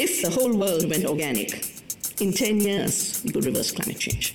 [0.00, 1.60] If the whole world went organic,
[2.20, 4.32] in 10 years, we could reverse climate change.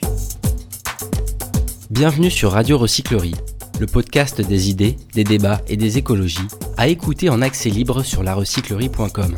[1.90, 3.36] Bienvenue sur Radio Recyclerie,
[3.80, 8.24] le podcast des idées, des débats et des écologies, à écouter en accès libre sur
[8.24, 9.38] larecyclerie.com.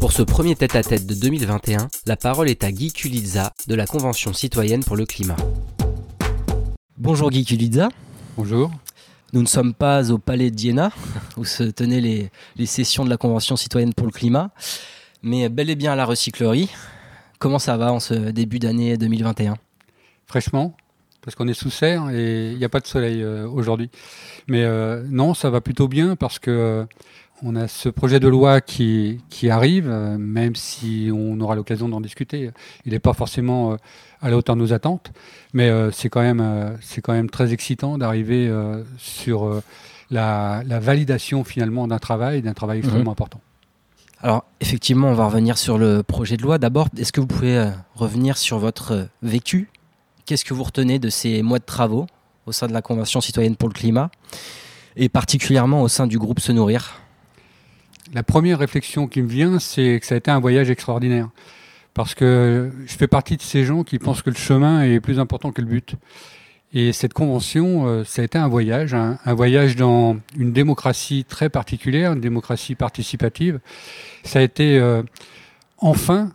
[0.00, 4.32] Pour ce premier tête-à-tête de 2021, la parole est à Guy Kulitza de la Convention
[4.32, 5.36] citoyenne pour le climat.
[6.96, 7.88] Bonjour Guy Kulitza.
[8.36, 8.72] Bonjour.
[9.34, 10.90] Nous ne sommes pas au Palais d'Iéna,
[11.36, 12.00] où se tenaient
[12.56, 14.50] les, sessions de la Convention citoyenne pour le climat,
[15.22, 16.70] mais bel et bien à la recyclerie.
[17.38, 19.58] Comment ça va en ce début d'année 2021
[20.26, 20.74] Fraîchement,
[21.20, 23.90] parce qu'on est sous serre et il n'y a pas de soleil euh, aujourd'hui.
[24.46, 26.84] Mais euh, non, ça va plutôt bien parce que euh,
[27.42, 31.88] on a ce projet de loi qui, qui arrive, euh, même si on aura l'occasion
[31.88, 32.50] d'en discuter.
[32.84, 33.76] Il n'est pas forcément euh,
[34.20, 35.12] à la hauteur de nos attentes,
[35.52, 38.52] mais euh, c'est quand, même, c'est quand même très excitant d'arriver
[38.98, 39.62] sur
[40.10, 43.12] la, la, validation finalement d'un travail, d'un travail extrêmement mmh.
[43.12, 43.40] important.
[44.20, 46.58] Alors effectivement, on va revenir sur le projet de loi.
[46.58, 49.70] D'abord, est-ce que vous pouvez revenir sur votre vécu?
[50.26, 52.06] Qu'est-ce que vous retenez de ces mois de travaux
[52.46, 54.10] au sein de la Convention citoyenne pour le climat?
[54.96, 57.00] Et particulièrement au sein du groupe Se Nourrir?
[58.12, 61.28] La première réflexion qui me vient, c'est que ça a été un voyage extraordinaire.
[61.94, 65.18] Parce que je fais partie de ces gens qui pensent que le chemin est plus
[65.18, 65.94] important que le but.
[66.74, 71.48] Et cette convention, euh, ça a été un voyage, un, voyage dans une démocratie très
[71.48, 73.58] particulière, une démocratie participative.
[74.22, 75.02] Ça a été euh,
[75.78, 76.30] enfin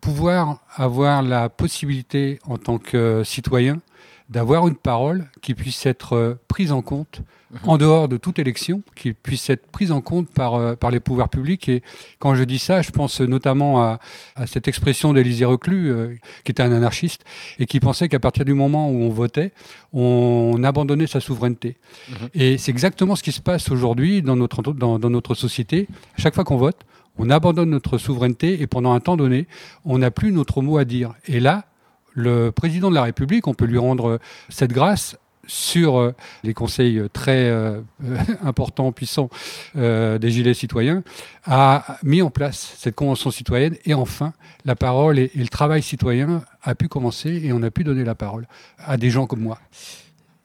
[0.00, 3.80] pouvoir avoir la possibilité en tant que citoyen
[4.28, 7.22] d'avoir une parole qui puisse être euh, prise en compte
[7.64, 11.00] en dehors de toute élection, qui puisse être prise en compte par, euh, par les
[11.00, 11.68] pouvoirs publics.
[11.68, 11.82] Et
[12.18, 14.00] quand je dis ça, je pense notamment à,
[14.36, 17.24] à cette expression d'Élisée Reclus, euh, qui était un anarchiste,
[17.58, 19.52] et qui pensait qu'à partir du moment où on votait,
[19.92, 21.76] on abandonnait sa souveraineté.
[22.10, 22.28] Mhm.
[22.34, 25.88] Et c'est exactement ce qui se passe aujourd'hui dans notre, dans, dans notre société.
[26.18, 26.84] chaque fois qu'on vote,
[27.16, 29.48] on abandonne notre souveraineté et pendant un temps donné,
[29.84, 31.14] on n'a plus notre mot à dire.
[31.26, 31.64] Et là,
[32.18, 34.18] le président de la République, on peut lui rendre
[34.48, 35.16] cette grâce
[35.48, 36.14] sur euh,
[36.44, 37.80] les conseils euh, très euh,
[38.44, 39.30] importants, puissants
[39.74, 41.02] des Gilets citoyens,
[41.44, 44.32] a mis en place cette convention citoyenne et enfin
[44.64, 48.14] la parole et, le travail citoyen a pu commencer et on a pu donner la
[48.14, 48.46] parole
[48.78, 49.58] à des gens comme moi.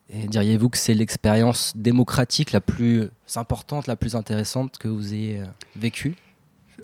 [0.09, 5.41] Et diriez-vous que c'est l'expérience démocratique la plus importante, la plus intéressante que vous ayez
[5.75, 6.15] vécue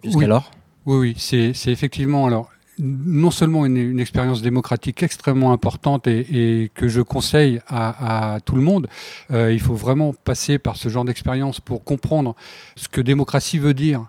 [0.03, 0.51] jusqu'alors?
[0.85, 2.25] Oui, oui, c'est effectivement.
[2.25, 2.49] Alors,
[2.79, 8.61] non seulement une, expérience démocratique extrêmement importante et, que je conseille à, à tout le
[8.61, 8.87] monde.
[9.31, 12.35] Euh, il faut vraiment passer par ce genre d'expérience pour comprendre
[12.75, 14.05] ce que démocratie veut dire.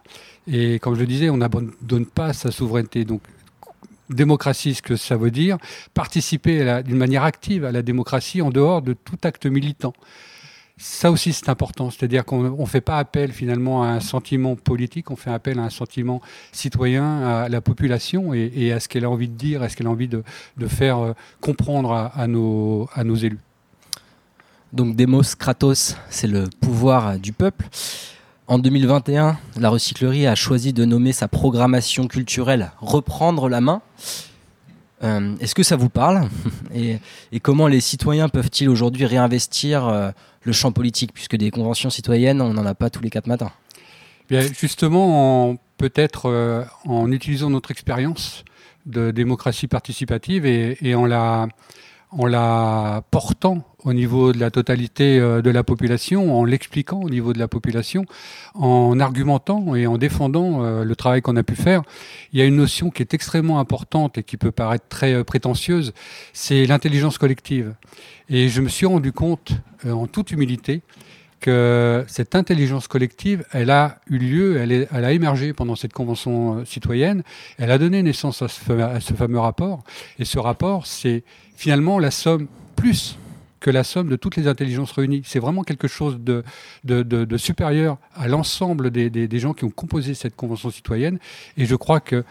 [0.47, 3.05] Et comme je le disais, on n'abandonne pas sa souveraineté.
[3.05, 3.23] Donc,
[4.09, 5.59] démocratie, ce que ça veut dire,
[5.95, 9.93] participer d'une manière active à la démocratie en dehors de tout acte militant.
[10.83, 11.91] Ça aussi, c'est important.
[11.91, 15.63] C'est-à-dire qu'on ne fait pas appel finalement à un sentiment politique, on fait appel à
[15.65, 19.69] un sentiment citoyen, à la population et, à ce qu'elle a envie de dire, à
[19.69, 20.23] ce qu'elle a envie de,
[20.69, 23.41] faire euh, comprendre à, nos, à nos élus.
[24.73, 27.69] Donc Demos Kratos, c'est le pouvoir du peuple.
[28.47, 33.83] En 2021, la recyclerie a choisi de nommer sa programmation culturelle Reprendre la main.
[35.03, 36.29] Euh, est-ce que ça vous parle
[36.75, 36.99] et,
[37.41, 40.11] comment les citoyens peuvent-ils aujourd'hui réinvestir euh,
[40.43, 43.53] le champ politique, puisque des conventions citoyennes, on n'en a pas tous les quatre matins.
[44.29, 48.45] Bien, Justement, peut-être euh, en utilisant notre expérience
[48.87, 51.49] de démocratie participative et, en, la,
[52.13, 57.11] en la portant au niveau de la totalité euh, de la population, en l'expliquant au
[57.11, 58.05] niveau de la population,
[58.55, 61.83] en argumentant et en défendant euh, le travail qu'on a pu faire.
[62.33, 65.25] Il y a une notion qui est extrêmement importante et qui peut paraître très euh,
[65.25, 65.93] prétentieuse,
[66.33, 67.75] c'est l'intelligence collective.
[68.29, 69.53] Et je me suis rendu compte,
[69.85, 70.83] en toute humilité,
[71.41, 77.23] que cette intelligence collective, elle a eu lieu, elle, a émergé pendant cette convention citoyenne,
[77.59, 79.83] elle a donné naissance à ce, à ce fameux rapport.
[80.19, 81.25] Et ce rapport, c'est
[81.61, 83.19] finalement la somme plus
[83.61, 85.21] que la somme de toutes les intelligences réunies.
[85.27, 86.43] C'est vraiment quelque chose de,
[87.37, 91.19] supérieur à l'ensemble des, gens qui ont composé cette convention citoyenne.
[91.59, 92.25] Et je crois que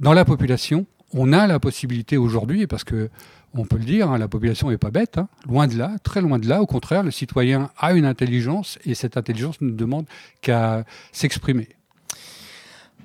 [0.00, 3.08] dans la population, on a la possibilité aujourd'hui, parce que
[3.54, 6.20] on peut le dire, hein, la population n'est pas bête, hein, loin de là, très
[6.20, 6.60] loin de là.
[6.60, 10.06] Au contraire, le citoyen a une intelligence et cette intelligence ne demande
[10.40, 11.68] qu'à s'exprimer.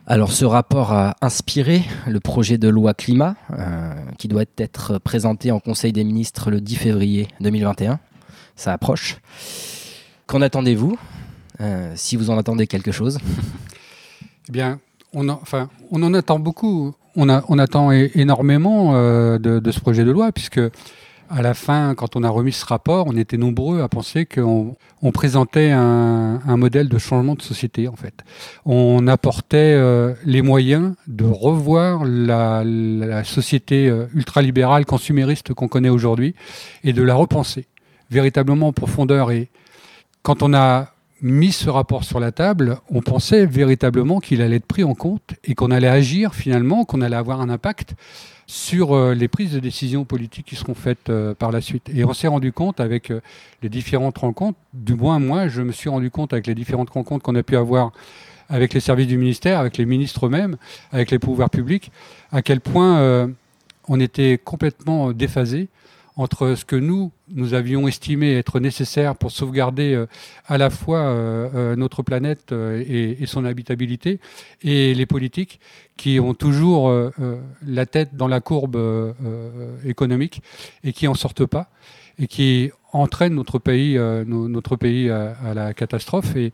[0.09, 5.51] Alors ce rapport a inspiré le projet de loi climat euh, qui doit être présenté
[5.51, 7.99] en Conseil des ministres le 10 février 2021.
[8.55, 9.17] Ça approche.
[10.25, 10.97] Qu'en attendez-vous?
[11.59, 13.17] Euh, Si vous en attendez quelque chose
[14.47, 14.79] Eh bien,
[15.13, 16.95] on, enfin, on en attend beaucoup.
[17.17, 17.27] On
[17.59, 20.61] attend énormément euh, de, de, ce projet de loi puisque
[21.29, 24.75] à la fin, quand on a remis ce rapport, on était nombreux à penser qu'on
[25.01, 28.13] on présentait un, un, modèle de changement de société, en fait.
[28.65, 35.89] On apportait euh, les moyens de revoir la, la société euh, ultralibérale, consumériste qu'on connaît
[35.89, 36.35] aujourd'hui,
[36.83, 37.67] et de la repenser
[38.09, 39.31] véritablement en profondeur.
[39.31, 39.49] Et
[40.23, 44.65] quand on a mis ce rapport sur la table, on pensait véritablement qu'il allait être
[44.65, 47.95] pris en compte et qu'on allait agir finalement, qu'on allait avoir un impact
[48.45, 51.89] sur euh, les prises de décision politiques qui seront faites euh, par la suite.
[51.93, 53.21] Et on s'est rendu compte avec euh,
[53.61, 57.23] les différentes rencontres, du moins moi, je me suis rendu compte avec les différentes rencontres
[57.23, 57.91] qu'on a pu avoir
[58.49, 60.55] avec les services du ministère, avec les ministres eux-mêmes,
[60.93, 61.91] avec les pouvoirs publics,
[62.31, 63.29] à quel point
[63.89, 65.67] on était complètement déphasé
[66.17, 70.07] entre ce que nous, nous avions estimé être nécessaire pour sauvegarder euh,
[70.47, 74.19] à la fois euh, euh, notre planète et, son habitabilité,
[74.63, 75.59] et les politiques
[75.95, 76.93] qui ont toujours
[77.65, 78.77] la tête dans la courbe
[79.85, 80.41] économique
[80.83, 81.69] et qui en sortent pas,
[82.17, 86.35] et qui entraînent notre pays, notre pays à, la catastrophe.
[86.35, 86.53] Et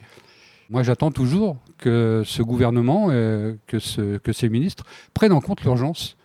[0.70, 6.18] moi, j'attends toujours que ce gouvernement, que, ce, que ces ministres prennent en compte l'urgence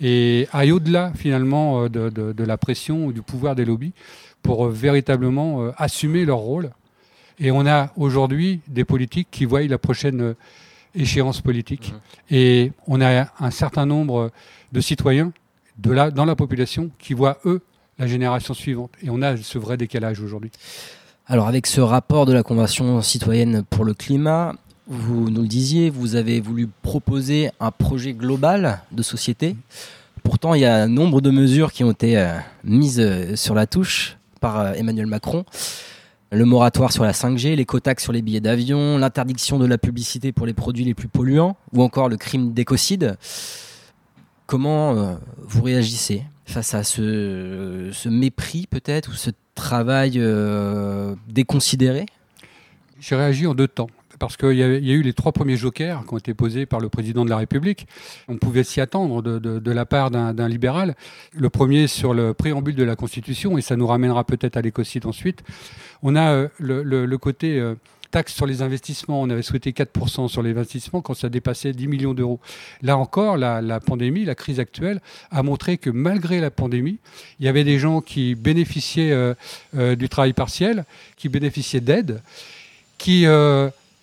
[0.00, 3.92] et aille au-delà finalement euh, de, la pression ou du pouvoir des lobbies
[4.42, 6.70] pour euh, véritablement euh, assumer leur rôle.
[7.38, 10.34] Et on a aujourd'hui des politiques qui voient la prochaine
[10.94, 11.92] échéance politique.
[11.92, 12.34] Mmh.
[12.34, 14.30] Et on a un certain nombre
[14.72, 15.32] de citoyens
[15.78, 17.60] de la, dans la population qui voient, eux,
[17.98, 18.92] la génération suivante.
[19.02, 20.52] Et on a ce vrai décalage aujourd'hui.
[21.26, 24.54] Alors avec ce rapport de la Convention citoyenne pour le climat,
[24.86, 29.56] vous nous le disiez, vous avez voulu proposer un projet global de société.
[30.22, 33.54] Pourtant, il y a un nombre de mesures qui ont été euh, mises euh, sur
[33.54, 35.44] la touche par euh, Emmanuel Macron.
[36.32, 40.46] Le moratoire sur la 5G, l'écotaxe sur les billets d'avion, l'interdiction de la publicité pour
[40.46, 43.16] les produits les plus polluants, ou encore le crime d'écocide.
[44.46, 50.20] Comment vous réagissez face à ce, ce mépris peut-être, ou ce travail
[51.28, 52.06] déconsidéré?
[52.98, 53.88] J'ai réagi en deux temps
[54.24, 56.88] parce qu'il y, a eu les trois premiers jokers qui ont été posés par le
[56.88, 57.86] président de la République.
[58.26, 60.94] On pouvait s'y attendre de, la part d'un libéral.
[61.34, 65.04] Le premier sur le préambule de la Constitution, et ça nous ramènera peut-être à l'écocide
[65.04, 65.42] ensuite.
[66.02, 67.74] On a euh, le, côté euh,
[68.10, 69.20] taxe sur les investissements.
[69.20, 72.40] On avait souhaité 4% sur les investissements quand ça dépassait 10 millions d'euros.
[72.80, 76.98] Là encore, la, pandémie, la crise actuelle a montré que malgré la pandémie,
[77.40, 80.86] il y avait des gens qui bénéficiaient euh, du travail partiel,
[81.18, 82.22] qui bénéficiaient d'aide,
[82.96, 83.26] qui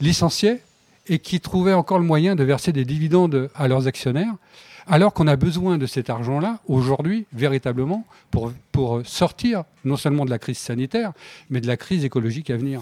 [0.01, 0.61] licenciés
[1.07, 4.35] et qui trouvaient encore le moyen de verser des dividendes à leurs actionnaires,
[4.87, 8.51] alors qu'on a besoin de cet argent-là aujourd'hui, véritablement, pour,
[9.05, 11.13] sortir non seulement de la crise sanitaire,
[11.49, 12.81] mais de la crise écologique à venir.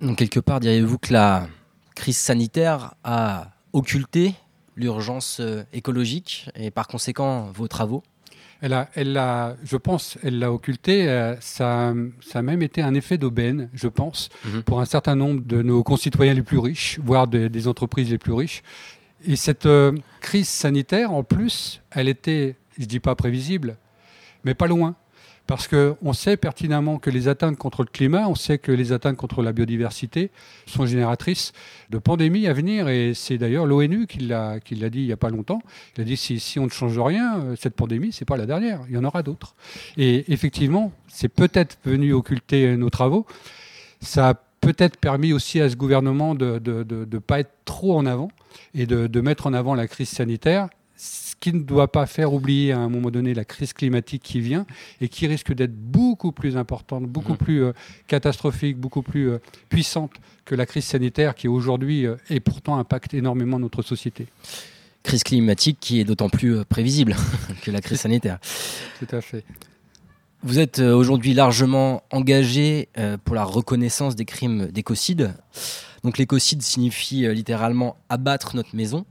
[0.00, 1.46] Donc, quelque part, diriez-vous que la
[1.94, 4.34] crise sanitaire a occulté
[4.74, 8.02] l'urgence euh, écologique et par conséquent vos travaux?
[8.62, 11.08] Elle a, elle a, je pense, elle l'a occulté.
[11.08, 14.62] Euh, ça, ça, a même été un effet d'aubaine, je pense, mhm.
[14.62, 18.32] pour un certain nombre de nos concitoyens les plus riches, voire des entreprises les plus
[18.32, 18.62] riches.
[19.26, 23.76] Et cette euh, crise sanitaire, en plus, elle était, je dis pas prévisible,
[24.44, 24.94] mais pas loin
[25.52, 29.18] parce qu'on sait pertinemment que les atteintes contre le climat, on sait que les atteintes
[29.18, 30.30] contre la biodiversité
[30.64, 31.52] sont génératrices
[31.90, 35.28] de pandémies à venir, et c'est d'ailleurs l'ONU qui l'a dit il n'y a pas
[35.28, 35.60] longtemps.
[35.94, 38.46] Il a dit si, si on ne change rien, euh, cette pandémie, c'est pas la
[38.46, 39.54] dernière, il y en aura d'autres.
[39.98, 43.26] Et effectivement, c'est peut-être venu occulter nos travaux.
[44.00, 48.28] Ça a peut-être permis aussi à ce gouvernement de ne pas être trop en avant
[48.74, 50.70] et de mettre en avant la crise sanitaire
[51.42, 54.64] qui ne doit pas faire oublier à un moment donné la crise climatique qui vient
[55.00, 57.36] et qui risque d'être beaucoup plus importante, beaucoup mmh.
[57.36, 57.72] plus euh,
[58.06, 60.12] catastrophique, beaucoup plus euh, puissante
[60.44, 64.28] que la crise sanitaire qui aujourd'hui euh, et pourtant impacte énormément notre société.
[65.02, 67.16] Crise climatique qui est d'autant plus prévisible
[67.62, 68.38] que la crise sanitaire.
[69.00, 69.44] Tout à fait.
[70.44, 72.88] Vous êtes aujourd'hui largement engagé
[73.24, 75.34] pour la reconnaissance des crimes d'écocide.
[76.02, 79.06] Donc l'écocide signifie littéralement abattre notre maison.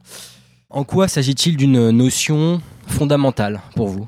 [0.74, 4.06] En quoi s'agit-il d'une notion fondamentale pour vous?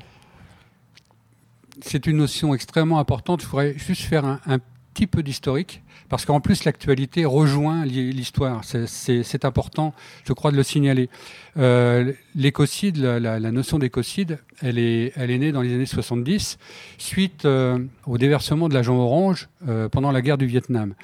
[1.82, 3.42] C'est une notion extrêmement importante.
[3.42, 4.58] Je voudrais juste faire un,
[4.94, 8.62] petit peu d'historique, parce qu'en plus l'actualité rejoint l'histoire.
[8.64, 9.92] C'est important,
[10.24, 11.10] je crois, de le signaler.
[11.58, 16.58] Euh, l'écocide, la, notion d'écocide, elle est, née dans les années 70,
[16.96, 20.94] suite euh, au déversement de l'agent orange euh, pendant la guerre du Vietnam.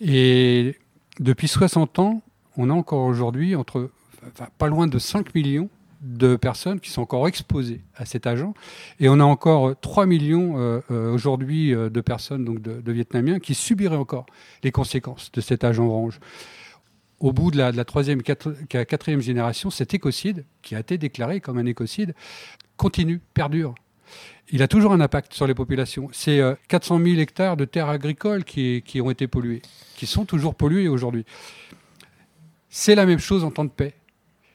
[0.00, 0.74] Et
[1.20, 2.22] depuis 60 ans,
[2.56, 3.90] on a encore aujourd'hui entre
[4.58, 5.68] pas loin de 5 millions
[6.02, 8.54] de personnes qui sont encore exposées à cet agent.
[9.00, 13.38] Et on a encore 3 millions euh, euh, aujourd'hui euh, de personnes, donc de, Vietnamiens,
[13.38, 14.26] qui subiraient encore
[14.62, 16.20] les conséquences de cet agent orange.
[17.18, 21.64] Au bout de la, troisième, quatrième génération, cet écocide, qui a été déclaré comme un
[21.64, 22.14] écocide,
[22.76, 23.74] continue, perdure.
[24.50, 26.10] il a toujours un impact sur les populations.
[26.12, 29.62] C'est 400 000 hectares de terres agricoles qui, qui ont été polluées,
[29.96, 31.24] qui sont toujours polluées aujourd'hui.
[32.68, 33.94] C'est la même chose en temps de paix.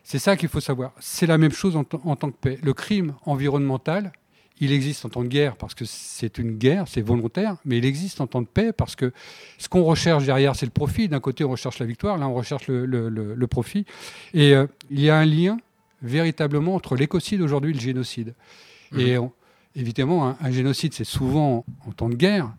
[0.03, 0.93] C'est ça qu'il faut savoir.
[1.00, 2.60] C'est la même chose en, en, tant que paix.
[2.62, 4.12] Le crime environnemental,
[4.60, 7.86] il existe en temps de guerre parce que c'est une guerre, c'est volontaire, mais il
[7.86, 9.12] existe en temps de paix parce que
[9.58, 11.08] ce qu'on recherche derrière, c'est le profit.
[11.08, 13.86] D'un côté, on recherche la victoire, là, on recherche le, le, le, profit.
[14.34, 15.58] Et euh, il y a un lien
[16.01, 18.36] véritablement entre l'écocide aujourd'hui et le génocide.
[18.91, 19.00] Mmh.
[19.00, 19.31] Et on,
[19.75, 22.51] évidemment, un, génocide, c'est souvent en temps de guerre,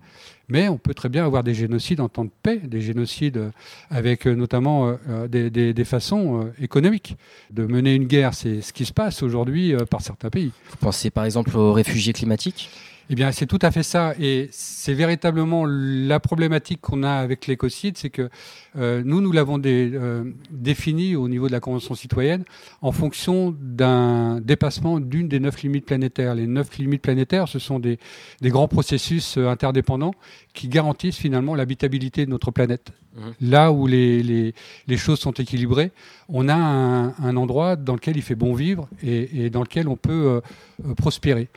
[0.48, 3.50] mais on peut très bien avoir des génocides en temps de paix, des génocides euh,
[3.90, 7.16] avec euh, notamment euh, des, façons économiques.
[7.50, 10.52] De mener une guerre, c'est ce qui se passe aujourd'hui par certains pays.
[10.70, 12.70] Vous pensez par exemple aux réfugiés climatiques?
[13.12, 14.14] Eh bien, c'est tout à fait ça.
[14.18, 18.30] Et c'est véritablement la problématique qu'on a avec l'écocide, c'est que
[18.78, 22.44] euh, nous, nous l'avons euh, défini au niveau de la Convention citoyenne
[22.80, 26.34] en fonction d'un dépassement d'une des neuf limites planétaires.
[26.34, 27.98] Les neuf limites planétaires, ce sont des,
[28.40, 30.14] des grands processus euh, interdépendants
[30.54, 32.92] qui garantissent finalement l'habitabilité de notre planète.
[33.14, 33.20] Mmh.
[33.42, 34.54] Là où les, les,
[34.86, 35.90] les, choses sont équilibrées,
[36.28, 40.40] on a un, endroit dans lequel il fait bon vivre et, dans lequel on peut
[40.86, 41.48] euh, prospérer.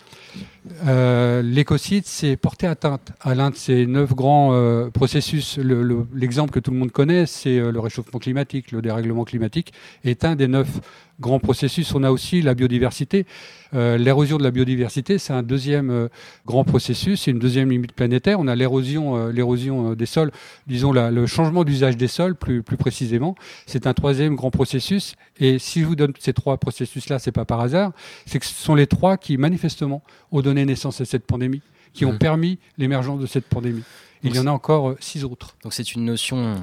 [0.85, 5.57] Euh, L'écocide, c'est porter atteinte à l'un de ces neuf grands euh, processus.
[5.57, 9.73] L'exemple le, que tout le monde connaît, c'est euh, le réchauffement climatique, le dérèglement climatique,
[10.03, 10.79] est un des neuf
[11.19, 11.93] grands processus.
[11.93, 13.25] On a aussi la biodiversité.
[13.73, 16.07] Euh, l'érosion de la biodiversité, c'est un deuxième euh,
[16.45, 18.39] grand processus, c'est une deuxième limite planétaire.
[18.39, 20.31] On a l'érosion, euh, des sols,
[20.67, 23.35] disons le changement d'usage des sols plus, plus précisément.
[23.65, 25.15] C'est un troisième grand processus.
[25.37, 27.91] Et si je vous donne ces trois processus-là, c'est pas par hasard,
[28.25, 31.61] c'est que ce sont les trois qui manifestement ont donné naissance à cette pandémie,
[31.93, 33.83] qui ont permis l'émergence de cette pandémie.
[34.23, 35.55] Il Donc y en a encore six autres.
[35.63, 36.55] Donc c'est une notion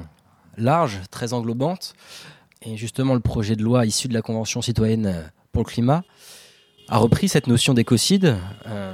[0.57, 1.93] large, très englobante.
[2.61, 6.03] Et justement, le projet de loi issu de la Convention citoyenne pour le climat
[6.89, 8.37] a repris cette notion d'écocide,
[8.67, 8.93] euh,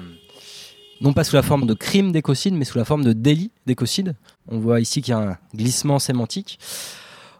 [1.01, 4.15] non pas sous la forme de crime d'écocide, mais sous la forme de délit d'écocide.
[4.47, 6.59] On voit ici qu'il y a un glissement sémantique.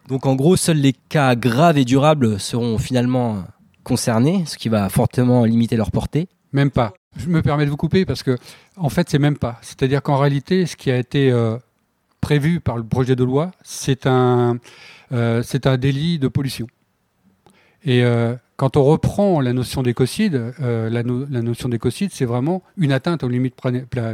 [0.07, 3.43] Donc en gros, seuls les cas graves et durables seront finalement
[3.83, 6.27] concernés, ce qui va fortement limiter leur portée.
[6.51, 6.93] Même pas.
[7.17, 8.37] Je me permets de vous couper parce que,
[8.77, 9.57] en fait, c'est même pas.
[9.61, 11.57] C'est-à-dire qu'en réalité, ce qui a été euh,
[12.21, 14.57] prévu par le projet de loi, c'est un,
[15.11, 16.67] euh, c'est un délit de pollution.
[17.83, 22.25] Et euh, quand on reprend la notion d'écocide, euh, la, no la, notion d'écocide, c'est
[22.25, 23.55] vraiment une atteinte aux limites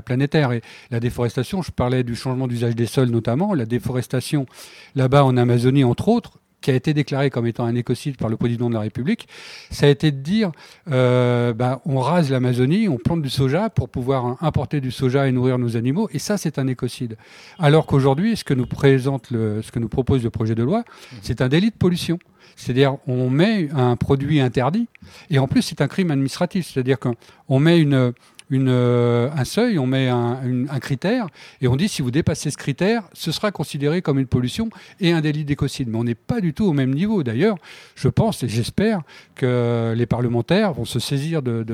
[0.06, 0.52] planétaires.
[0.52, 0.62] Et
[0.92, 4.46] la déforestation, je parlais du changement d'usage des sols notamment, la déforestation
[4.94, 8.38] là-bas en Amazonie, entre autres, qui a été déclaré comme étant un écocide par le
[8.38, 9.28] président de la République,
[9.72, 10.52] ça a été de dire
[10.92, 15.32] euh, bah, on rase l'Amazonie, on plante du soja pour pouvoir importer du soja et
[15.32, 17.18] nourrir nos animaux, et ça c'est un écocide.
[17.60, 20.84] Alors qu'aujourd'hui, ce que nous présente, ce que nous propose le projet de loi,
[21.22, 22.20] c'est un délit de pollution.
[22.56, 24.88] C'est-à-dire, on met un produit interdit,
[25.30, 26.72] et en plus, c'est un crime administratif.
[26.72, 28.14] C'est-à-dire qu'on met une,
[28.52, 31.28] euh, un seuil, on met un, critère,
[31.62, 35.12] et on dit si vous dépassez ce critère, ce sera considéré comme une pollution et
[35.12, 35.90] un délit d'écocide.
[35.90, 37.24] Mais on n'est pas du tout au même niveau.
[37.24, 37.58] D'ailleurs,
[37.96, 39.02] je pense et j'espère
[39.36, 41.66] que les parlementaires vont se saisir de,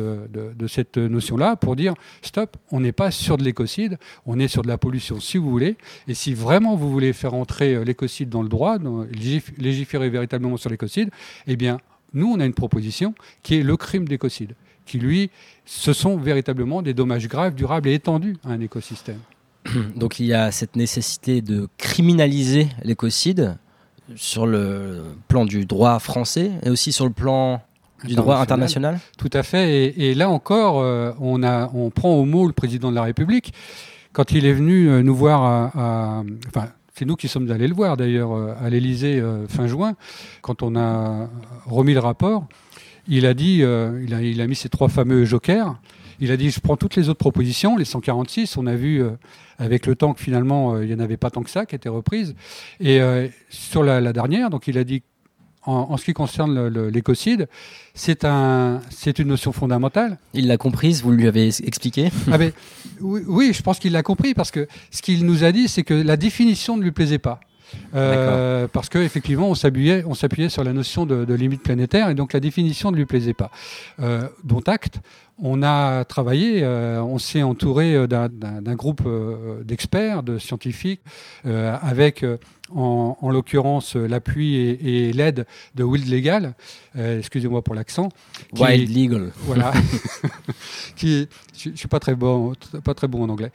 [0.68, 4.68] cette notion-là pour dire stop, on n'est pas sur de l'écocide, on est sur de
[4.68, 5.78] la pollution si vous voulez.
[6.08, 8.78] Et si vraiment vous voulez faire entrer euh, l'écocide dans le droit,
[9.58, 11.10] légiférer véritablement sur l'écocide,
[11.48, 11.80] eh bien,
[12.14, 13.14] nous, on a une proposition
[13.44, 14.54] qui est le crime d'écocide
[14.86, 15.30] qui, lui,
[15.66, 19.20] ce sont véritablement des dommages graves, durables et étendus à un écosystème.
[19.96, 23.58] Donc il y a cette nécessité de criminaliser l'écocide
[24.16, 27.62] sur le plan du droit français et aussi sur le plan
[28.04, 29.86] du droit international Tout à fait.
[29.86, 33.04] Et, et là encore, euh, on, a, on prend au mot le président de la
[33.04, 33.54] République.
[34.12, 36.70] Quand il est venu euh, nous voir à, à enfin,
[37.02, 39.96] c'est nous qui sommes allés le voir d'ailleurs euh, à l'Élysée euh, fin juin,
[40.42, 41.30] quand on a
[41.66, 42.46] remis le rapport
[43.12, 45.78] il a dit, euh, il, a, il, a, mis ces trois fameux jokers.
[46.22, 48.56] Il a dit, je prends toutes les autres propositions, les 146.
[48.56, 49.12] On a vu euh,
[49.60, 51.76] avec le temps que finalement, euh, il n'y en avait pas tant que ça qui
[51.76, 52.36] étaient reprises.
[52.80, 53.02] Et
[53.50, 55.04] sur la, la, dernière, donc il a dit,
[55.64, 57.50] en, en ce qui concerne l'écocide,
[57.94, 60.18] c'est un, c'est une notion fondamentale.
[60.34, 62.12] Il l'a comprise, vous lui avez expliqué?
[62.32, 62.54] Ah ben,
[63.02, 65.84] oui, oui, je pense qu'il l'a compris parce que ce qu'il nous a dit, c'est
[65.84, 67.42] que la définition ne lui plaisait pas.
[67.96, 72.34] Euh, parce qu'effectivement, on s'appuyait, on s'appuyait sur la notion de, limite planétaire et donc
[72.34, 73.52] la définition ne lui plaisait pas.
[74.00, 75.00] Euh, dont acte,
[75.40, 79.08] on a travaillé, euh, on s'est entouré euh, d'un groupe
[79.64, 81.02] d'experts, de scientifiques,
[81.44, 82.26] avec
[82.76, 86.54] en, en l'occurrence l'appui et, et l'aide de Wild Legal,
[86.96, 88.10] excusez-moi pour l'accent.
[88.54, 89.32] Wild Legal.
[89.40, 89.74] Voilà.
[90.96, 93.52] qui, je, je suis pas très bon, pas très bon en anglais,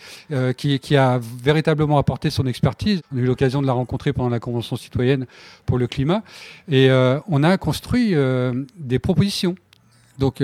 [0.57, 3.03] qui, qui, a véritablement apporté son expertise.
[3.13, 5.27] On a eu l'occasion de la rencontrer pendant la convention citoyenne
[5.65, 6.23] pour le climat,
[6.71, 6.91] et
[7.29, 8.15] on a construit
[8.79, 9.55] des propositions.
[10.19, 10.43] Donc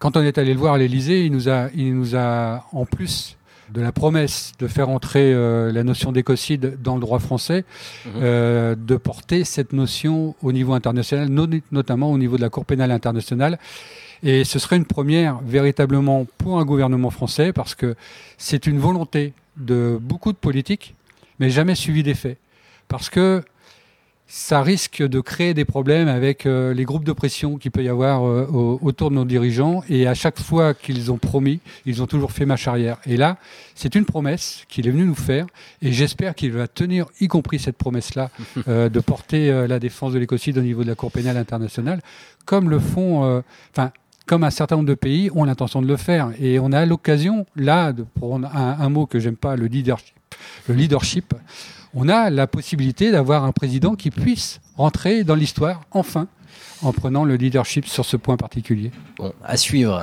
[0.00, 2.86] quand on est allé le voir à l'Élysée, il nous a, il nous a, en
[2.86, 3.36] plus
[3.72, 7.64] de la promesse de faire entrer euh, la notion d'écocide dans le droit français,
[8.06, 8.12] Mhm.
[8.22, 12.64] euh, de porter cette notion au niveau international, no- notamment au niveau de la Cour
[12.64, 13.58] pénale internationale.
[14.22, 17.94] Et ce serait une première véritablement pour un gouvernement français, parce que
[18.38, 20.94] c'est une volonté de beaucoup de politiques,
[21.38, 22.38] mais jamais suivie des faits.
[22.88, 23.42] Parce que
[24.32, 27.88] ça risque de créer des problèmes avec euh, les groupes de pression qu'il peut y
[27.88, 29.82] avoir euh, au- autour de nos dirigeants.
[29.88, 32.98] Et à chaque fois qu'ils ont promis, ils ont toujours fait marche arrière.
[33.06, 33.38] Et là,
[33.74, 35.46] c'est une promesse qu'il est venu nous faire.
[35.82, 38.30] Et j'espère qu'il va tenir, y compris cette promesse-là,
[38.68, 42.00] euh, de porter la défense de l'écocide au niveau de la Cour pénale internationale,
[42.44, 43.90] comme le font, enfin,
[44.26, 46.30] comme un certain nombre de pays ont l'intention de le faire.
[46.40, 50.14] Et on a l'occasion, là, de prendre un, un mot que j'aime pas, le leadership.
[50.68, 51.34] Le leadership
[51.94, 56.28] on a la possibilité d'avoir un président qui puisse rentrer dans l'histoire, enfin,
[56.82, 58.90] en prenant le leadership sur ce point particulier.
[59.16, 60.02] Bon, à suivre.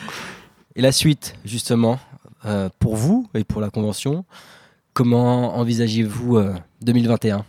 [0.76, 1.98] et la suite, justement,
[2.44, 4.24] euh, pour vous et pour la Convention,
[4.92, 7.44] comment envisagez-vous euh, 2021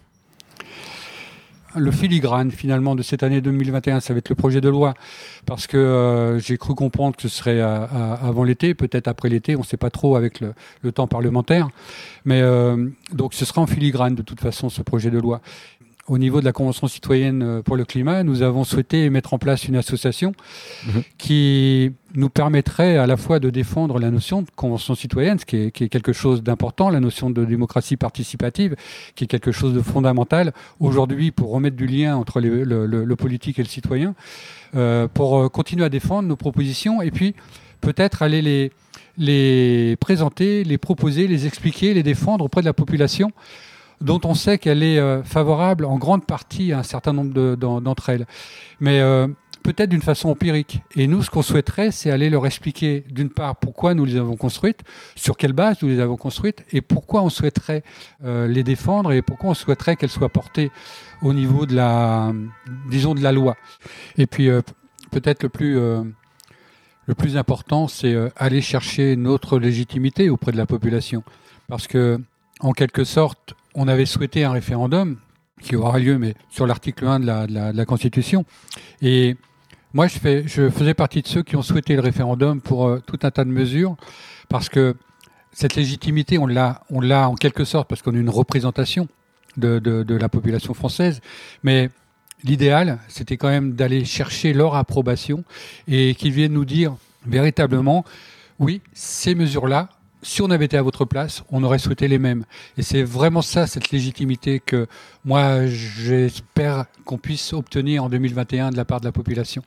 [1.76, 4.94] Le filigrane, finalement, de cette année 2021, ça va être le projet de loi,
[5.46, 9.28] parce que euh, j'ai cru comprendre que ce serait à- à- avant l'été, peut-être après
[9.30, 10.54] l'été, on ne sait pas trop avec le,
[10.94, 11.68] temps parlementaire.
[12.24, 15.42] Mais euh, donc ce sera en filigrane, de toute façon, ce projet de loi.
[16.10, 19.40] Au niveau de la Convention citoyenne euh, pour le climat, nous avons souhaité mettre en
[19.40, 20.32] place une association
[20.88, 21.04] Mhm.
[21.18, 25.58] qui nous permettrait à la fois de défendre la notion de Convention citoyenne, ce qui
[25.58, 28.76] est, qui est quelque chose d'important, la notion de démocratie participative,
[29.16, 33.04] qui est quelque chose de fondamental aujourd'hui pour remettre du lien entre les- le, le-
[33.04, 34.16] le politique et le citoyen,
[34.76, 37.36] euh, pour euh, continuer à défendre nos propositions et puis
[37.82, 38.72] peut-être aller les,
[39.18, 43.32] les présenter, les proposer, les expliquer, les défendre auprès de la population
[44.02, 47.56] dont on sait qu'elle est euh, favorable en grande partie à un certain nombre de-
[47.56, 48.26] d'en- d'entre elles.
[48.80, 49.28] Mais euh,
[49.64, 50.82] peut-être d'une façon empirique.
[50.96, 54.38] Et nous, ce qu'on souhaiterait, c'est aller leur expliquer, d'une part, pourquoi nous les avons
[54.38, 54.82] construites,
[55.16, 57.84] sur quelle base nous les avons construites, et pourquoi on souhaiterait
[58.24, 60.72] euh, les défendre, et pourquoi on souhaiterait qu'elles soient portées
[61.22, 62.32] au niveau de la,
[62.90, 63.58] disons, de la loi.
[64.18, 64.62] Et puis, euh,
[65.12, 65.78] peut-être le plus...
[65.78, 66.04] euh,
[67.08, 71.24] le plus important, c'est euh, aller chercher notre légitimité auprès de la population.
[71.70, 72.20] Parce que,
[72.60, 75.18] en quelque sorte, on avait souhaité un référendum
[75.62, 78.44] qui aura lieu, mais sur l'article 1 de la, Constitution.
[79.02, 79.38] Et
[79.94, 83.02] moi, je, fais, je faisais partie de ceux qui ont souhaité le référendum pour euh,
[83.06, 83.96] tout un tas de mesures,
[84.50, 84.96] parce que
[85.54, 89.08] cette légitimité, on l'a, on l'a en quelque sorte, parce qu'on a une représentation
[89.58, 91.20] de la population française,
[91.64, 91.90] mais
[92.44, 95.44] l'idéal, c'était quand même d'aller chercher leur approbation
[95.88, 98.06] et qu'ils viennent nous dire véritablement,
[98.60, 99.90] oui, ces mesures-là,
[100.22, 102.44] si on avait été à votre place, on aurait souhaité les mêmes.
[102.78, 104.88] Et c'est vraiment ça, cette légitimité que
[105.26, 109.64] moi, j'espère qu'on puisse obtenir en 2021 de la part de la population.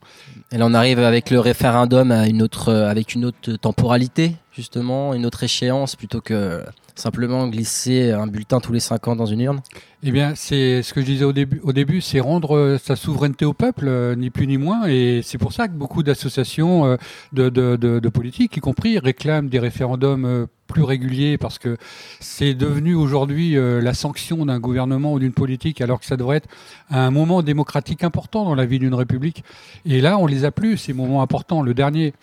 [0.51, 4.35] Et là, on arrive avec le référendum à une autre, euh, avec une autre temporalité,
[4.51, 6.63] justement, une autre échéance, plutôt que
[7.01, 9.61] simplement glisser un bulletin tous les cinq ans dans une urne?
[10.03, 11.33] Eh bien, c'est ce que je disais au
[11.73, 12.01] début.
[12.01, 14.87] C'est rendre euh, sa souveraineté au peuple, euh, ni plus ni moins.
[14.87, 16.97] Et c'est pour ça que beaucoup d'associations euh,
[17.33, 21.77] de, de, politiques, y compris, réclament des référendums plus réguliers, parce que
[22.19, 26.49] c'est devenu aujourd'hui la sanction d'un gouvernement ou d'une politique, alors que ça devrait être
[26.89, 29.43] un moment démocratique important dans la vie d'une république.
[29.85, 31.61] Et là, on les a plus ces moments importants.
[31.61, 32.13] Le dernier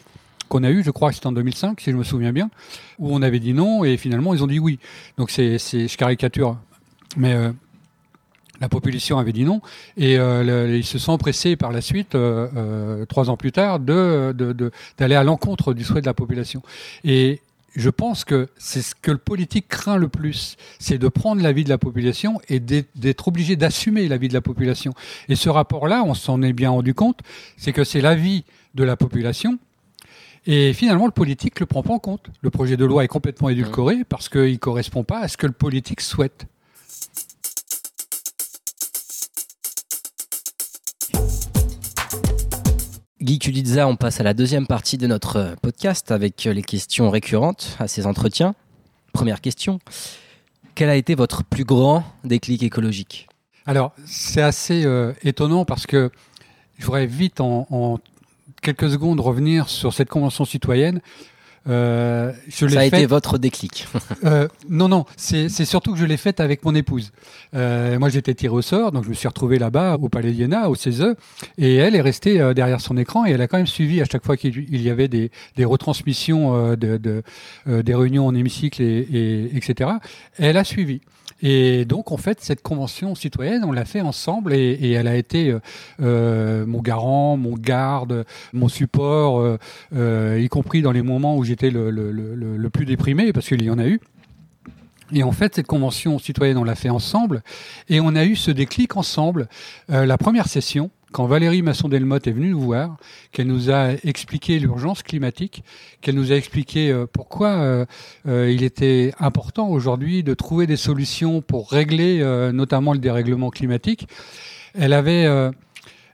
[0.49, 2.51] qu'on a eu, je crois c'était en 2005, si je me souviens bien,
[2.99, 4.79] où on avait dit non et finalement ils ont dit oui.
[5.17, 6.59] Donc c'est, je caricature,
[7.17, 7.53] mais euh,
[8.61, 9.61] la population avait dit non
[9.97, 14.35] et euh, ils se sont empressés par la suite, euh, trois ans plus tard, de,
[14.99, 16.63] d'aller à l'encontre du souhait de la population.
[17.05, 17.41] Et
[17.77, 21.65] je pense que c'est ce que le politique craint le plus, c'est de prendre l'avis
[21.65, 24.95] de la population et d'être obligé d'assumer l'avis de la population.
[25.29, 27.21] Et ce rapport-là, on s'en est bien rendu compte,
[27.57, 29.59] c'est que c'est l'avis de la population.
[30.51, 32.31] Et finalement, le politique ne le prend pas en compte.
[32.41, 35.47] Le projet de loi est complètement édulcoré parce qu'il ne correspond pas à ce que
[35.47, 36.47] le politique souhaite.
[43.21, 46.63] Guy Kulitza, on passe à la deuxième partie de notre euh, podcast avec euh, les
[46.63, 48.55] questions récurrentes à ces entretiens.
[49.13, 49.81] Première question.
[50.75, 53.29] Quel a été votre plus grand déclic écologique?
[53.67, 56.11] Alors, c'est assez euh, étonnant parce que
[56.79, 57.99] je voudrais vite, en, en
[58.61, 61.01] quelques secondes, revenir sur cette convention citoyenne.
[61.69, 63.87] Euh, je Ça a été faite- votre déclic.
[64.25, 67.13] euh, non, non, c'est surtout que je l'ai faite avec mon épouse.
[67.55, 70.71] Euh, moi, j'étais tiré au sort, donc je me suis retrouvé là-bas au Palais d'Iéna,
[70.71, 71.15] au CESE,
[71.59, 74.25] et elle est restée derrière son écran et elle a quand même suivi à chaque
[74.25, 77.23] fois qu'il il y avait des, des retransmissions de, de,
[77.67, 79.91] des réunions en hémicycle, et, et, etc.
[80.39, 81.01] Elle a suivi.
[81.41, 85.15] Et donc, en fait, cette convention citoyenne, on l'a fait ensemble et, et elle a
[85.15, 85.55] été
[86.01, 89.57] mon garant, mon garde, mon support,
[89.97, 93.87] y compris dans les moments où j'étais le, plus déprimé, parce qu'il y en a
[93.87, 94.01] eu.
[95.13, 97.43] Et en fait, cette convention citoyenne, on l'a fait ensemble
[97.89, 99.49] et on a eu ce déclic ensemble.
[99.91, 102.99] Euh, la première session, quand Valérie Masson-Delmotte est venue nous voir,
[103.33, 105.65] qu'elle nous a expliqué l'urgence climatique,
[106.03, 107.87] qu'elle nous a expliqué euh, pourquoi euh,
[108.27, 112.19] il était important aujourd'hui de trouver des solutions pour régler
[112.53, 114.09] notamment le dérèglement climatique,
[114.75, 115.27] elle avait,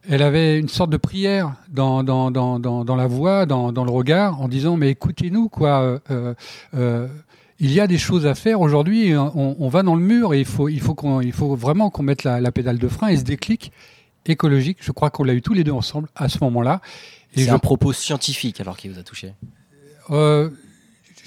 [0.08, 3.84] elle avait une sorte de prière dans, dans, dans, dans, dans la voix, dans, dans
[3.84, 5.80] le regard, en disant mais écoutez-nous quoi.
[5.80, 6.34] euh, euh,
[6.74, 7.08] euh,
[7.60, 9.14] il y a des choses à faire aujourd'hui.
[9.16, 11.88] On, on va dans le mur et il faut, il faut, qu'on, il faut vraiment
[11.88, 13.70] qu'on mette la, la pédale de frein et ce déclic
[14.26, 14.78] écologique.
[14.80, 16.80] Je crois qu'on l'a eu tous les deux ensemble à ce moment-là.
[17.36, 19.34] Et C'est je un propos scientifique alors qui vous a touché?
[20.10, 20.50] euh,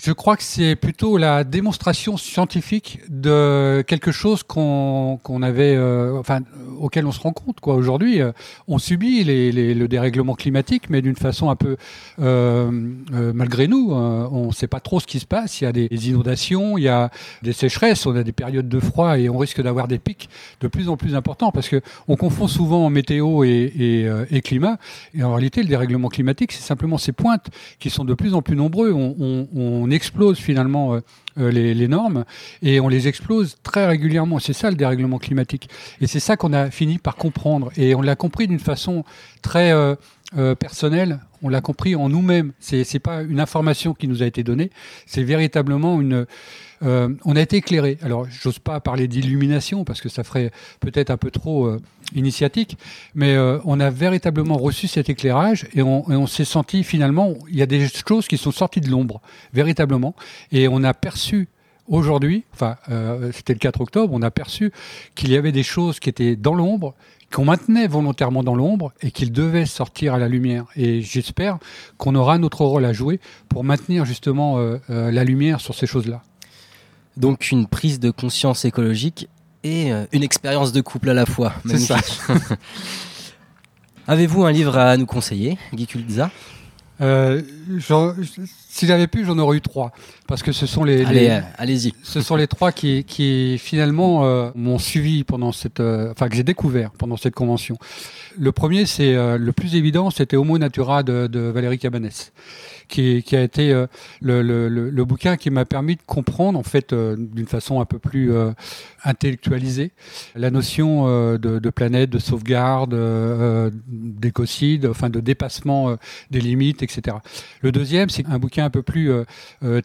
[0.03, 6.41] je crois que c'est plutôt la démonstration scientifique de quelque chose qu'on avait, euh, enfin,
[6.79, 7.73] auquel on se rend compte quoi.
[7.73, 8.31] Aujourd'hui, euh,
[8.67, 11.77] on subit les, les- le dérèglement climatique, mais d'une façon un peu
[12.19, 12.69] euh,
[13.13, 13.91] euh, malgré nous.
[13.91, 15.62] euh, on ne sait pas trop ce qui se passe.
[15.62, 17.10] Il y a des, inondations, il y a
[17.41, 20.29] des sécheresses, on a des périodes de froid et on risque d'avoir des pics
[20.62, 24.77] de plus en plus importants parce que on confond souvent météo et, et, et climat.
[25.15, 27.47] Et en réalité, le dérèglement climatique, c'est simplement ces pointes
[27.79, 28.91] qui sont de plus en plus nombreux.
[28.93, 31.00] On explose finalement euh,
[31.39, 32.26] euh, les, normes
[32.62, 34.39] et on les explose très régulièrement.
[34.39, 35.69] C'est ça le dérèglement climatique.
[36.02, 37.71] Et c'est ça qu'on a fini par comprendre.
[37.78, 39.04] Et on l'a compris d'une façon
[39.41, 39.95] très euh,
[40.56, 41.19] personnelle.
[41.41, 42.54] On l'a compris en nous-mêmes.
[42.60, 44.71] C'est pas une information qui nous a été donnée.
[45.06, 46.26] C'est véritablement une.
[46.83, 47.97] Euh, on a été éclairé.
[48.01, 51.81] Alors, j'ose pas parler d'illumination parce que ça ferait peut-être un peu trop euh,
[52.15, 52.77] initiatique,
[53.15, 57.61] mais euh, on a véritablement reçu cet éclairage et on, s'est senti finalement, il y
[57.61, 59.21] a des choses qui sont sorties de l'ombre,
[59.53, 60.15] véritablement,
[60.51, 61.47] et on a perçu
[61.87, 62.75] aujourd'hui, enfin
[63.31, 64.71] c'était le 4 octobre, on a perçu
[65.15, 66.95] qu'il y avait des choses qui étaient dans l'ombre,
[67.33, 70.65] qu'on maintenait volontairement dans l'ombre et qu'ils devaient sortir à la lumière.
[70.75, 71.59] Et j'espère
[71.97, 74.59] qu'on aura notre rôle à jouer pour maintenir justement
[74.89, 76.23] la lumière sur ces choses-là.
[77.17, 79.27] Donc une prise de conscience écologique
[79.63, 81.53] et euh, une expérience de couple à la fois.
[81.67, 81.97] C'est ça.
[84.08, 86.32] Avez-vous un livre à nous conseiller, Guy Kulza
[87.01, 87.41] Euh,
[88.69, 89.91] si j'avais pu, j'en aurais eu trois,
[90.27, 91.93] parce que ce sont les, Allez, les- euh, allez-y.
[92.03, 96.36] ce sont les trois qui, qui finalement euh, m'ont suivi pendant cette, euh, enfin que
[96.36, 97.77] j'ai découvert pendant cette convention.
[98.39, 102.32] Le premier, c'est euh, le plus évident, c'était Homo Natura de, de Valérie Cabanès,
[102.88, 103.88] qui, qui a été euh,
[104.21, 107.86] le, le, le, bouquin qui m'a permis de comprendre en fait euh, d'une façon un
[107.86, 108.52] peu plus euh,
[109.04, 109.91] intellectualisée
[110.36, 115.95] la notion euh, de, de planète, de sauvegarde, euh, d'écocide, enfin de dépassement
[116.32, 117.17] des limites, etc.
[117.62, 119.12] Le deuxième, c'est un bouquin un peu plus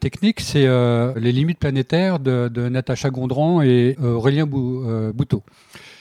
[0.00, 0.66] technique, c'est
[1.16, 4.84] Les limites planétaires de, de Natacha Gondran et Aurélien Bou-
[5.14, 5.42] Bouteau.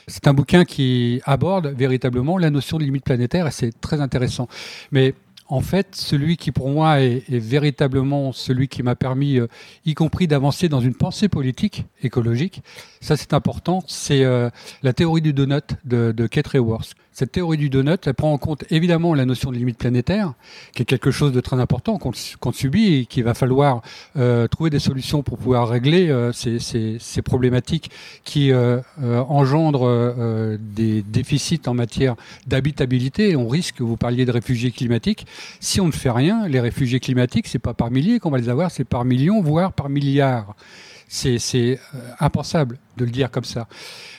[0.08, 4.48] C'est un bouquin qui aborde véritablement la notion de limite planétaire et c'est très intéressant.
[4.92, 5.14] Mais
[5.52, 9.48] en fait, celui qui pour moi est, véritablement celui qui m'a permis, euh,
[9.86, 12.64] y compris d'avancer dans une pensée politique écologique,
[13.02, 14.50] ça c'est important, c'est euh,
[14.82, 16.96] la théorie du donut de, de Kate Raworth.
[17.21, 20.34] Cette théorie du donut, elle prend en compte évidemment la notion de limite planétaire,
[20.73, 23.84] qui est quelque chose de très important qu'on subit et qu'il va falloir
[24.17, 27.91] euh, trouver des solutions pour pouvoir régler euh, ces, problématiques
[28.23, 28.79] qui euh,
[29.29, 29.88] engendrent
[30.57, 32.15] des déficits en matière
[32.47, 33.36] d'habitabilité.
[33.36, 35.27] On risque, vous parliez de réfugiés climatiques,
[35.60, 38.49] si on ne fait rien, les réfugiés climatiques, c'est pas par milliers qu'on va les
[38.49, 40.55] avoir, c'est par millions, voire par milliards.
[41.13, 43.67] C'est euh, impensable de le dire comme ça.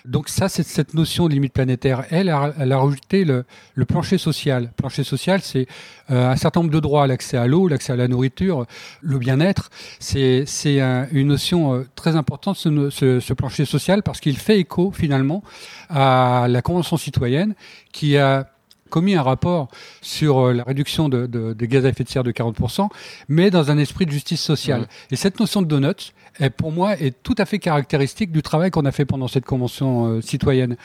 [0.04, 2.04] Donc ça, c'est cette notion de limite planétaire.
[2.10, 4.70] Elle, a- elle a rajouté le, le plancher social.
[4.76, 5.66] Plancher social, c'est
[6.10, 8.66] euh, un certain nombre de droits, l'accès à l'eau, l'accès à la nourriture,
[9.00, 9.70] le bien-être.
[10.00, 10.44] C'est
[10.82, 14.92] un- une notion euh, très importante, ce, ce, ce plancher social, parce qu'il fait écho
[14.92, 15.42] finalement
[15.88, 17.54] à la Convention citoyenne
[17.90, 18.48] qui a
[18.92, 19.68] commis un rapport
[20.02, 22.88] sur euh, la réduction de, gaz à effet de serre de 40%,
[23.28, 24.82] mais dans un esprit de justice sociale.
[24.82, 24.86] Ouais.
[25.12, 28.70] Et cette notion de donuts, est, pour moi, est tout à fait caractéristique du travail
[28.70, 30.76] qu'on a fait pendant cette convention euh, citoyenne.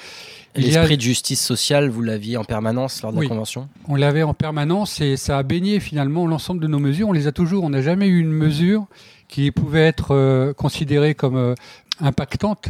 [0.56, 3.26] A- L'esprit de justice sociale, vous l'aviez en permanence lors de Oui.
[3.26, 3.67] la convention?
[3.88, 7.10] On l'avait en permanence et ça a baigné finalement l'ensemble de nos mesures.
[7.10, 7.63] On les a toujours.
[7.65, 8.86] On n'a jamais eu une mesure
[9.28, 11.54] qui pouvait être euh, considérée comme euh,
[12.00, 12.70] impactante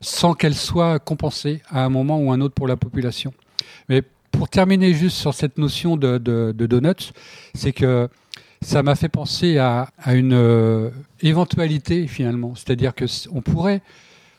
[0.00, 3.32] sans qu'elle soit compensée à un moment ou un autre pour la population.
[3.88, 6.18] Mais pour terminer juste sur cette notion de,
[6.52, 7.12] donuts,
[7.54, 8.08] c'est que
[8.60, 10.90] ça m'a fait penser à, une euh,
[11.20, 12.54] éventualité finalement.
[12.54, 13.82] C'est-à-dire que on pourrait,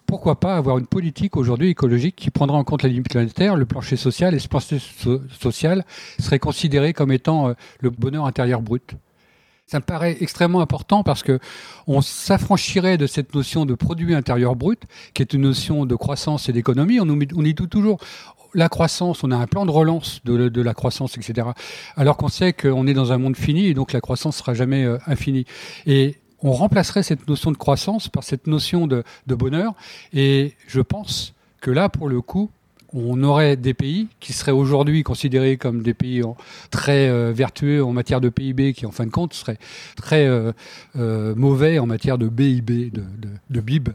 [0.06, 3.66] pourquoi pas, avoir une politique aujourd'hui écologique qui prendra en compte la limite planétaire, le
[3.66, 5.86] plancher social, et ce plancher so- social
[6.20, 8.96] serait considéré comme étant euh, le bonheur intérieur brut.
[9.66, 11.40] Ça me paraît extrêmement important parce que
[11.88, 16.50] on s'affranchirait de cette notion de produit intérieur brut, qui est une notion de croissance
[16.50, 17.00] et d'économie.
[17.00, 17.08] On
[17.54, 18.00] tout toujours
[18.54, 21.48] la croissance, on a un plan de relance de, la croissance, etc.
[21.96, 24.84] Alors qu'on sait qu'on est dans un monde fini et donc la croissance sera jamais
[24.84, 25.46] euh, infinie.
[25.86, 29.74] Et on remplacerait cette notion de croissance par cette notion de bonheur.
[30.12, 32.52] Et je pense que là, pour le coup,
[32.94, 36.22] on aurait des pays qui seraient aujourd'hui considérés comme des pays
[36.70, 39.58] très euh, vertueux en matière de PIB, qui en fin de compte seraient
[39.96, 40.52] très euh,
[40.96, 43.90] euh, mauvais en matière de BIB, de, BIB,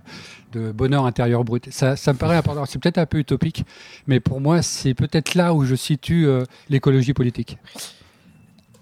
[0.53, 1.69] de bonheur intérieur brut.
[1.71, 2.65] Ça, ça me paraît important.
[2.67, 3.65] C'est peut-être un peu utopique,
[4.07, 6.27] mais pour moi, c'est peut-être là où je situe
[6.69, 7.59] l'écologie politique.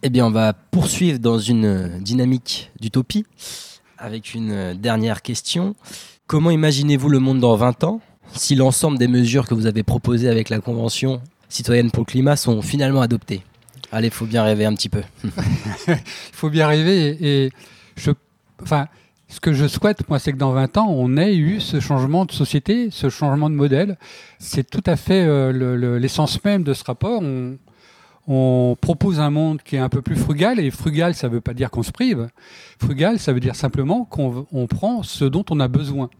[0.02, 3.26] Eh bien, on va poursuivre dans une dynamique d'utopie
[3.98, 5.74] avec une dernière question.
[6.26, 8.00] Comment imaginez-vous le monde dans 20 ans?
[8.32, 12.36] Si l'ensemble des mesures que vous avez proposées avec la Convention citoyenne pour le climat
[12.36, 13.42] sont finalement adoptées
[13.92, 15.02] Allez, faut bien rêver un petit peu.
[15.88, 15.94] Il
[16.32, 17.50] faut bien rêver et,
[17.96, 18.10] je,
[18.62, 18.88] enfin,
[19.28, 22.24] ce que je souhaite, moi, c'est que dans 20 ans, on ait eu ce changement
[22.24, 23.96] de société, ce changement de modèle.
[24.40, 27.22] C'est tout à fait euh, le- le- l'essence même de ce rapport.
[28.26, 31.40] On propose un monde qui est un peu plus frugal, et frugal, ça ne veut
[31.40, 32.28] pas dire qu'on se prive.
[32.80, 36.10] Frugal, ça veut dire simplement qu'on on prend ce dont on a besoin.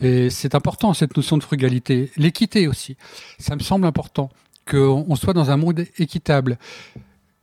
[0.00, 2.10] Et c'est important, cette notion de frugalité.
[2.16, 2.96] L'équité aussi.
[3.38, 4.30] Ça me semble important
[4.68, 6.58] qu'on on soit dans un monde équitable,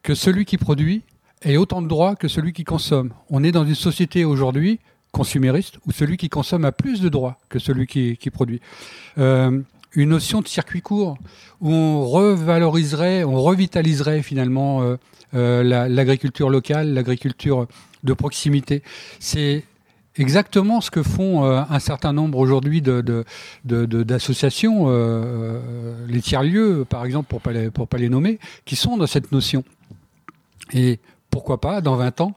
[0.01, 1.03] que celui qui produit
[1.43, 3.13] ait autant de droits que celui qui consomme.
[3.29, 4.79] On est dans une société aujourd'hui
[5.11, 8.61] consumériste où celui qui consomme a plus de droits que celui qui, qui produit.
[9.17, 9.61] Euh,
[9.93, 11.17] une notion de circuit court
[11.61, 14.97] où on revaloriserait, on revitaliserait finalement euh,
[15.33, 17.67] euh, la- l'agriculture locale, l'agriculture
[18.03, 18.83] de proximité.
[19.19, 19.63] C'est
[20.15, 22.81] exactement ce que font euh, un certain nombre aujourd'hui
[23.65, 24.87] d'associations,
[26.07, 29.31] les tiers-lieux par exemple, pour pas les, pour pas les nommer, qui sont dans cette
[29.31, 29.63] notion.
[31.29, 32.33] Pourquoi pas, dans 20 ans,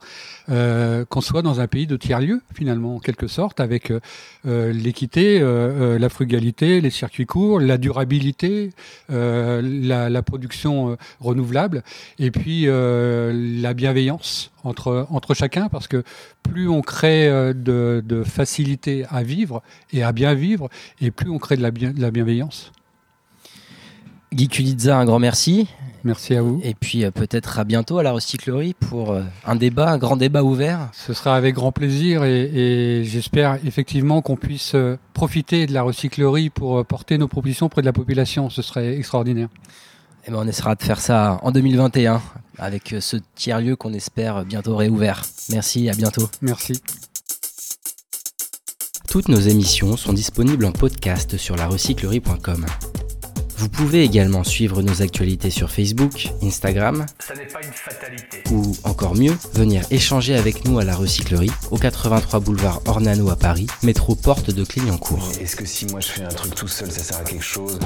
[0.49, 3.99] euh, qu'on soit dans un pays de tiers-lieux, finalement, en quelque sorte, avec euh,
[4.45, 8.71] euh, l'équité, la frugalité, les circuits courts, la durabilité,
[9.09, 11.83] la, production renouvelable,
[12.19, 16.03] et puis la bienveillance entre, chacun, parce que
[16.43, 20.69] plus on crée de, facilité à vivre et à bien vivre,
[21.01, 22.71] et plus on crée de la, bien, de la bienveillance.
[24.33, 25.67] Guy Kulitza, un grand merci.
[26.03, 26.59] Merci à vous.
[26.63, 30.17] Et puis euh, peut-être à bientôt à la recyclerie pour euh, un débat, un grand
[30.17, 30.89] débat ouvert.
[30.93, 35.83] Ce sera avec grand plaisir et, et j'espère effectivement qu'on puisse euh, profiter de la
[35.83, 38.49] recyclerie pour euh, porter nos propositions auprès de la population.
[38.49, 39.49] Ce serait extraordinaire.
[40.27, 42.21] Eh ben, on essaiera de faire ça en 2021
[42.57, 45.23] avec euh, ce tiers-lieu qu'on espère bientôt réouvert.
[45.49, 46.29] Merci, à bientôt.
[46.41, 46.81] Merci.
[49.09, 52.65] Toutes nos émissions sont disponibles en podcast sur larecyclerie.com.
[53.61, 58.41] Vous pouvez également suivre nos actualités sur Facebook, Instagram Ça n'est pas une fatalité.
[58.49, 63.35] ou encore mieux, venir échanger avec nous à la recyclerie au 83 boulevard Ornano à
[63.35, 65.29] Paris, métro porte de Clignancourt.
[65.39, 67.77] Est-ce que si moi je fais un truc tout seul, ça sert à quelque chose?